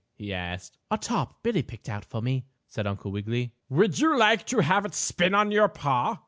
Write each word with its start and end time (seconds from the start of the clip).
he 0.15 0.33
asked. 0.33 0.79
"A 0.89 0.97
top 0.97 1.43
Billie 1.43 1.61
just 1.61 1.69
picked 1.69 1.87
out 1.87 2.03
for 2.05 2.23
me," 2.23 2.47
said 2.67 2.87
Uncle 2.87 3.11
Wiggily. 3.11 3.53
"Would 3.69 3.99
you 3.99 4.17
like 4.17 4.47
to 4.47 4.61
have 4.61 4.83
it 4.83 4.95
spin 4.95 5.35
on 5.35 5.51
your 5.51 5.67
paw?" 5.69 6.17